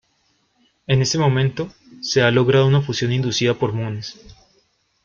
En 0.87 0.99
ese 1.03 1.19
momento 1.19 1.69
se 2.01 2.23
ha 2.23 2.31
logrado 2.31 2.65
una 2.65 2.81
fusión 2.81 3.11
inducida 3.11 3.53
por 3.53 3.71
muones. 3.71 4.17